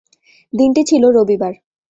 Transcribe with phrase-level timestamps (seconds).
[0.53, 1.53] দিনটি ছিল রবিবার।